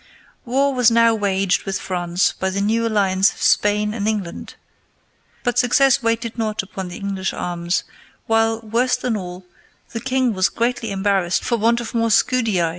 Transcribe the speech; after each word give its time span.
]War 0.45 0.73
was 0.73 0.89
now 0.89 1.13
waged 1.13 1.61
with 1.63 1.79
France 1.79 2.31
by 2.33 2.49
the 2.49 2.59
new 2.59 2.87
alliance 2.87 3.31
of 3.33 3.39
Spain 3.43 3.93
and 3.93 4.07
England; 4.07 4.55
but 5.43 5.59
success 5.59 6.01
waited 6.01 6.39
not 6.39 6.63
upon 6.63 6.87
the 6.87 6.97
English 6.97 7.33
arms, 7.33 7.83
while, 8.25 8.61
worse 8.61 8.95
than 8.97 9.15
all, 9.15 9.45
the 9.93 10.01
king 10.01 10.33
was 10.33 10.49
greatly 10.49 10.89
embarrassed 10.89 11.43
for 11.45 11.55
want 11.57 11.79
of 11.79 11.93
more 11.93 12.09
scudii. 12.09 12.61